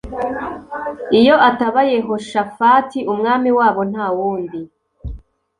iyo 1.19 1.35
ataba 1.49 1.81
yehoshafati 1.91 2.99
umwami 3.13 3.49
wabo 3.57 3.81
ntawundi. 3.91 4.61